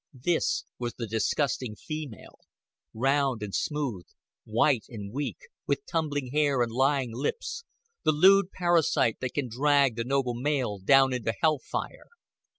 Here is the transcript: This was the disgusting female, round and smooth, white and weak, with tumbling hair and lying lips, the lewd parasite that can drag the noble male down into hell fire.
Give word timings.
This 0.19 0.63
was 0.79 0.95
the 0.95 1.05
disgusting 1.05 1.75
female, 1.75 2.39
round 2.91 3.43
and 3.43 3.53
smooth, 3.53 4.07
white 4.45 4.85
and 4.89 5.13
weak, 5.13 5.37
with 5.67 5.85
tumbling 5.85 6.31
hair 6.31 6.63
and 6.63 6.71
lying 6.71 7.13
lips, 7.15 7.65
the 8.03 8.11
lewd 8.11 8.51
parasite 8.51 9.19
that 9.19 9.35
can 9.35 9.47
drag 9.47 9.97
the 9.97 10.03
noble 10.03 10.33
male 10.33 10.79
down 10.79 11.13
into 11.13 11.35
hell 11.39 11.59
fire. 11.59 12.07